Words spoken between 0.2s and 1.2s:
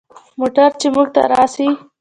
موټر چې موږ